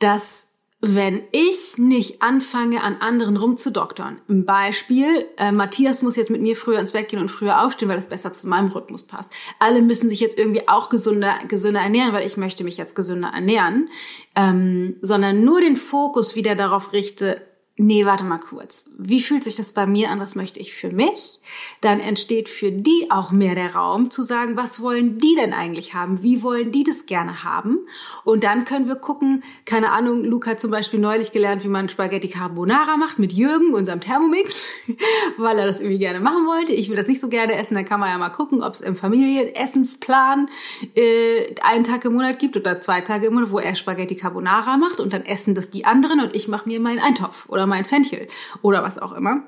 [0.00, 0.45] dass
[0.80, 4.20] wenn ich nicht anfange, an anderen rumzudoktern.
[4.28, 7.88] Ein Beispiel, äh, Matthias muss jetzt mit mir früher ins Bett gehen und früher aufstehen,
[7.88, 9.32] weil das besser zu meinem Rhythmus passt.
[9.58, 13.28] Alle müssen sich jetzt irgendwie auch gesünder, gesünder ernähren, weil ich möchte mich jetzt gesünder
[13.28, 13.88] ernähren.
[14.34, 17.40] Ähm, sondern nur den Fokus wieder darauf richte,
[17.78, 18.86] nee, warte mal kurz.
[18.96, 20.18] Wie fühlt sich das bei mir an?
[20.18, 21.40] Was möchte ich für mich?
[21.80, 25.92] Dann entsteht für die auch mehr der Raum zu sagen, was wollen die denn eigentlich
[25.92, 26.22] haben?
[26.22, 27.78] Wie wollen die das gerne haben?
[28.24, 31.88] Und dann können wir gucken, keine Ahnung, Luca hat zum Beispiel neulich gelernt, wie man
[31.88, 34.70] Spaghetti Carbonara macht mit Jürgen, unserem Thermomix,
[35.36, 36.72] weil er das irgendwie gerne machen wollte.
[36.72, 38.80] Ich will das nicht so gerne essen, dann kann man ja mal gucken, ob es
[38.80, 40.48] im Familienessensplan
[40.94, 44.78] äh, einen Tag im Monat gibt oder zwei Tage im Monat, wo er Spaghetti Carbonara
[44.78, 47.84] macht und dann essen das die anderen und ich mache mir meinen Eintopf oder mein
[47.84, 48.26] Fenchel
[48.62, 49.42] oder was auch immer.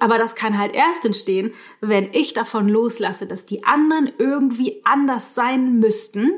[0.00, 5.34] Aber das kann halt erst entstehen, wenn ich davon loslasse, dass die anderen irgendwie anders
[5.34, 6.32] sein müssten,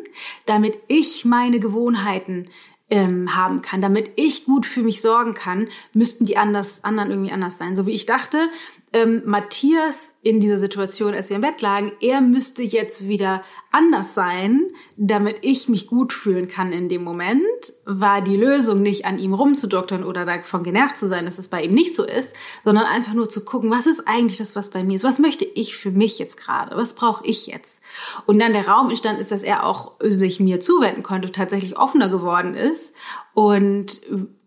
[0.46, 2.48] damit ich meine Gewohnheiten
[2.90, 7.32] ähm, haben kann, damit ich gut für mich sorgen kann, müssten die anders, anderen irgendwie
[7.32, 7.74] anders sein.
[7.74, 8.48] So wie ich dachte,
[8.92, 14.14] ähm, Matthias in dieser Situation, als wir im Bett lagen, er müsste jetzt wieder anders
[14.14, 14.62] sein,
[14.96, 17.40] damit ich mich gut fühlen kann in dem Moment,
[17.84, 21.62] war die Lösung nicht an ihm rumzudoktern oder davon genervt zu sein, dass es bei
[21.62, 24.82] ihm nicht so ist, sondern einfach nur zu gucken, was ist eigentlich das, was bei
[24.82, 25.04] mir ist?
[25.04, 26.76] Was möchte ich für mich jetzt gerade?
[26.76, 27.82] Was brauche ich jetzt?
[28.26, 32.08] Und dann der Raum entstanden ist, dass er auch sich mir zuwenden konnte, tatsächlich offener
[32.08, 32.94] geworden ist
[33.34, 34.00] und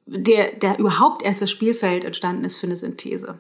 [0.06, 3.40] der, der überhaupt erst das Spielfeld entstanden ist für eine Synthese.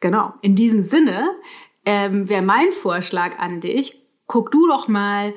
[0.00, 0.34] Genau.
[0.42, 1.30] In diesem Sinne
[1.84, 5.34] ähm, wäre mein Vorschlag an dich, guck du doch mal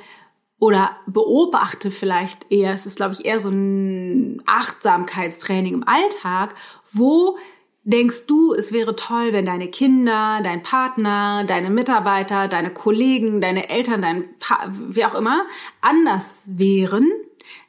[0.60, 6.54] oder beobachte vielleicht eher, es ist glaube ich eher so ein Achtsamkeitstraining im Alltag,
[6.92, 7.38] wo
[7.84, 13.70] denkst du, es wäre toll, wenn deine Kinder, dein Partner, deine Mitarbeiter, deine Kollegen, deine
[13.70, 15.46] Eltern, dein pa wie auch immer
[15.82, 17.12] anders wären,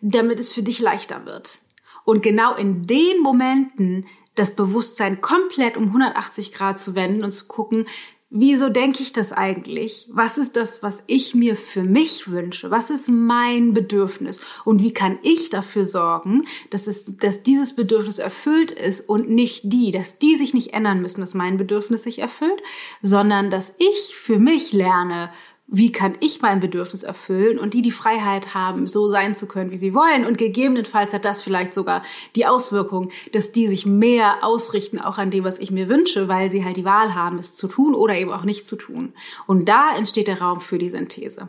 [0.00, 1.60] damit es für dich leichter wird.
[2.04, 7.46] Und genau in den Momenten das Bewusstsein komplett um 180 Grad zu wenden und zu
[7.46, 7.86] gucken,
[8.32, 10.08] wieso denke ich das eigentlich?
[10.10, 12.70] Was ist das, was ich mir für mich wünsche?
[12.70, 14.40] Was ist mein Bedürfnis?
[14.64, 19.60] Und wie kann ich dafür sorgen, dass, es, dass dieses Bedürfnis erfüllt ist und nicht
[19.64, 22.62] die, dass die sich nicht ändern müssen, dass mein Bedürfnis sich erfüllt,
[23.02, 25.30] sondern dass ich für mich lerne,
[25.66, 29.70] wie kann ich mein Bedürfnis erfüllen und die die Freiheit haben, so sein zu können,
[29.70, 30.26] wie sie wollen.
[30.26, 32.02] Und gegebenenfalls hat das vielleicht sogar
[32.36, 36.50] die Auswirkung, dass die sich mehr ausrichten auch an dem, was ich mir wünsche, weil
[36.50, 39.14] sie halt die Wahl haben, es zu tun oder eben auch nicht zu tun.
[39.46, 41.48] Und da entsteht der Raum für die Synthese.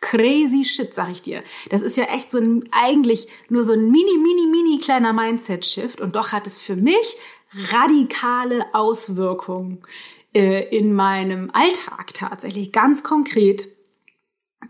[0.00, 1.42] Crazy shit, sag ich dir.
[1.70, 6.00] Das ist ja echt so ein, eigentlich nur so ein mini, mini, mini kleiner Mindset-Shift
[6.00, 7.16] und doch hat es für mich
[7.72, 9.82] radikale Auswirkungen
[10.36, 13.68] in meinem Alltag tatsächlich ganz konkret.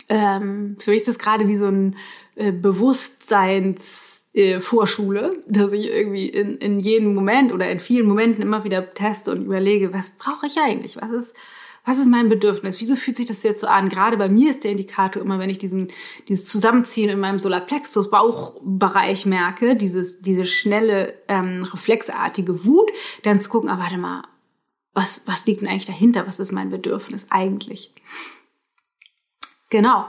[0.09, 1.97] Ähm, für mich ist das gerade wie so ein
[2.37, 8.65] äh, Bewusstseins äh, dass ich irgendwie in, in jedem Moment oder in vielen Momenten immer
[8.65, 10.97] wieder teste und überlege, was brauche ich eigentlich?
[10.97, 11.37] Was ist,
[11.87, 12.81] was ist mein Bedürfnis?
[12.81, 13.89] Wieso fühlt sich das jetzt so an?
[13.89, 15.89] Gerade bei mir ist der Indikator immer, wenn ich diesen,
[16.29, 23.49] dieses Zusammenziehen in meinem Solarplexus Bauchbereich merke, dieses, diese schnelle, ähm, reflexartige Wut, dann zu
[23.49, 24.23] gucken, ah, warte mal,
[24.97, 26.27] was, was liegt denn eigentlich dahinter?
[26.27, 27.93] Was ist mein Bedürfnis eigentlich?
[29.69, 30.07] Genau.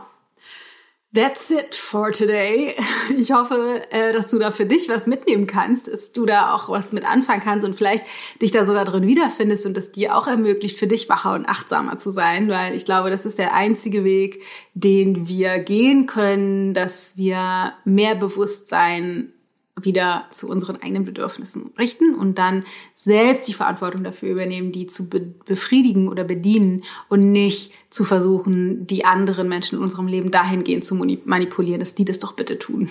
[1.13, 2.76] That's it for today.
[3.17, 6.69] Ich hoffe, äh, dass du da für dich was mitnehmen kannst, dass du da auch
[6.69, 8.04] was mit anfangen kannst und vielleicht
[8.41, 11.97] dich da sogar drin wiederfindest und das dir auch ermöglicht, für dich wacher und achtsamer
[11.97, 17.17] zu sein, weil ich glaube, das ist der einzige Weg, den wir gehen können, dass
[17.17, 19.34] wir mehr Bewusstsein
[19.81, 25.09] wieder zu unseren eigenen Bedürfnissen richten und dann selbst die Verantwortung dafür übernehmen, die zu
[25.09, 30.83] be befriedigen oder bedienen und nicht zu versuchen, die anderen Menschen in unserem Leben dahingehend
[30.83, 32.89] zu manipulieren, dass die das doch bitte tun.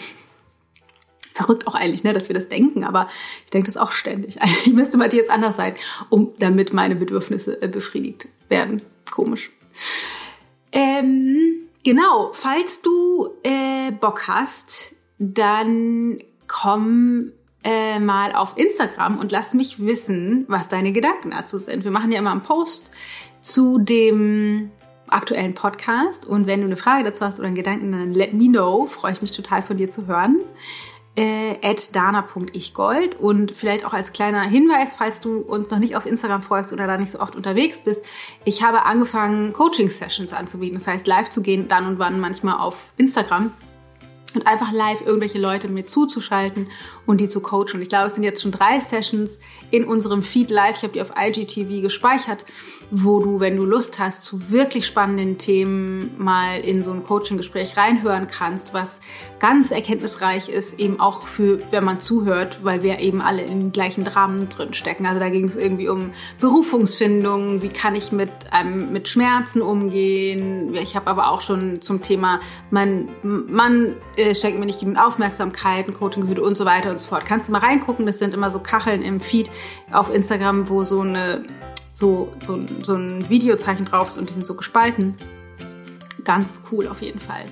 [1.37, 3.09] Verrückt auch eigentlich, ne, dass wir das denken, aber
[3.45, 4.41] ich denke das auch ständig.
[4.41, 5.75] Eigentlich müsste Matthias anders sein,
[6.09, 8.81] um damit meine Bedürfnisse äh, befriedigt werden.
[9.11, 9.51] Komisch.
[10.73, 16.19] Ähm, genau, falls du äh, Bock hast, dann
[16.63, 17.33] komm
[17.65, 21.85] äh, mal auf Instagram und lass mich wissen, was deine Gedanken dazu sind.
[21.85, 22.93] Wir machen ja immer einen Post
[23.41, 24.71] zu dem
[25.09, 28.49] aktuellen Podcast und wenn du eine Frage dazu hast oder einen Gedanken, dann let me
[28.49, 28.87] know.
[28.87, 30.41] Freue ich mich total von dir zu hören
[31.17, 36.43] äh, dana.ichgold und vielleicht auch als kleiner Hinweis, falls du uns noch nicht auf Instagram
[36.43, 38.05] folgst oder da nicht so oft unterwegs bist,
[38.45, 40.79] ich habe angefangen, Coaching-Sessions anzubieten.
[40.79, 43.53] Das heißt, live zu gehen, dann und wann manchmal auf Instagram
[44.37, 46.69] und einfach live irgendwelche Leute mir zuzuschalten
[47.07, 47.75] und die zu coachen.
[47.75, 49.39] Und ich glaube, es sind jetzt schon drei Sessions
[49.71, 50.77] in unserem Feed live.
[50.77, 52.45] Ich habe die auf IGTV gespeichert,
[52.91, 57.77] wo du, wenn du Lust hast, zu wirklich spannenden Themen mal in so ein Coaching-Gespräch
[57.77, 59.01] reinhören kannst, was
[59.39, 63.73] ganz erkenntnisreich ist, eben auch für, wenn man zuhört, weil wir eben alle in den
[63.73, 65.07] gleichen Dramen drin stecken.
[65.07, 70.75] Also da ging es irgendwie um Berufungsfindung, wie kann ich mit, ähm, mit Schmerzen umgehen.
[70.75, 75.89] Ich habe aber auch schon zum Thema, mein Mann äh, schenkt mir nicht genügend Aufmerksamkeit,
[75.89, 77.25] ein Coaching gehört und so weiter und so fort.
[77.25, 79.51] Kannst du mal reingucken, das sind immer so Kacheln im Feed
[79.93, 81.45] auf Instagram, wo so eine
[81.93, 85.15] so, so, so ein Videozeichen drauf ist und die sind so gespalten.
[86.25, 87.45] Ganz cool auf jeden Fall.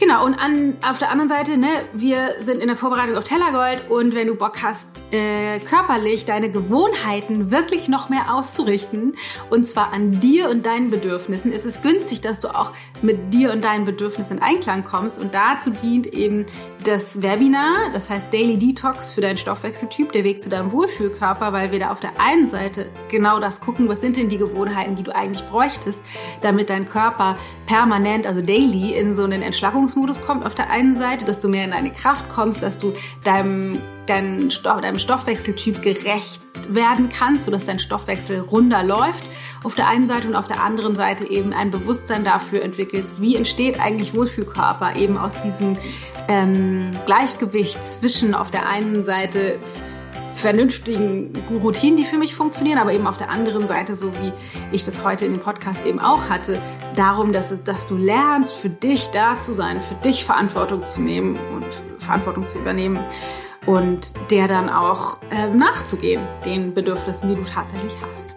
[0.00, 3.90] Genau, und an, auf der anderen Seite, ne, wir sind in der Vorbereitung auf Tellergold
[3.90, 9.14] und wenn du Bock hast, äh, körperlich deine Gewohnheiten wirklich noch mehr auszurichten,
[9.50, 12.72] und zwar an dir und deinen Bedürfnissen, ist es günstig, dass du auch
[13.02, 15.18] mit dir und deinen Bedürfnissen in Einklang kommst.
[15.18, 16.46] Und dazu dient eben
[16.84, 21.72] das Webinar, das heißt Daily Detox für deinen Stoffwechseltyp, der Weg zu deinem Wohlfühlkörper, weil
[21.72, 25.02] wir da auf der einen Seite genau das gucken, was sind denn die Gewohnheiten, die
[25.02, 26.02] du eigentlich bräuchtest,
[26.42, 30.98] damit dein Körper permanent, also daily, in so einen Entschlackungs Entspannungsmodus kommt auf der einen
[31.00, 32.92] Seite, dass du mehr in deine Kraft kommst, dass du
[33.24, 39.24] deinem, deinem Stoffwechseltyp gerecht werden kannst, sodass dein Stoffwechsel runder läuft
[39.62, 43.36] auf der einen Seite und auf der anderen Seite eben ein Bewusstsein dafür entwickelst, wie
[43.36, 45.76] entsteht eigentlich Wohlfühlkörper eben aus diesem
[46.28, 49.58] ähm, Gleichgewicht zwischen auf der einen Seite
[50.34, 51.32] vernünftigen
[51.62, 54.32] Routinen, die für mich funktionieren, aber eben auf der anderen Seite, so wie
[54.72, 56.58] ich das heute in dem Podcast eben auch hatte,
[56.96, 61.02] darum, dass, es, dass du lernst, für dich da zu sein, für dich Verantwortung zu
[61.02, 61.66] nehmen und
[61.98, 62.98] Verantwortung zu übernehmen
[63.66, 68.34] und der dann auch äh, nachzugehen, den Bedürfnissen, die du tatsächlich hast.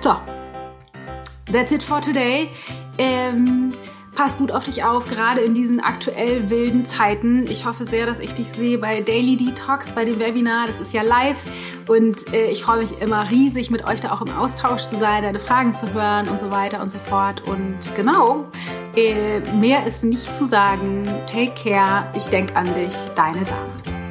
[0.00, 0.16] So,
[1.52, 2.50] that's it for today.
[2.98, 3.72] Ähm,
[4.14, 7.46] Pass gut auf dich auf, gerade in diesen aktuell wilden Zeiten.
[7.50, 10.66] Ich hoffe sehr, dass ich dich sehe bei Daily Detox, bei dem Webinar.
[10.66, 11.42] Das ist ja live
[11.88, 15.22] und äh, ich freue mich immer riesig, mit euch da auch im Austausch zu sein,
[15.22, 17.48] deine Fragen zu hören und so weiter und so fort.
[17.48, 18.44] Und genau,
[18.94, 21.08] äh, mehr ist nicht zu sagen.
[21.26, 22.06] Take care.
[22.14, 24.01] Ich denke an dich, deine Dame.